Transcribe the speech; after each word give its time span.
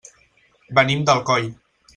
Venim 0.79 1.05
d'Alcoi. 1.11 1.49